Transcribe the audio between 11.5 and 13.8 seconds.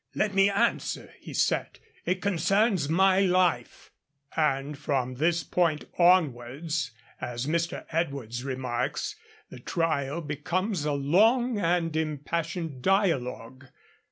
and impassioned dialogue.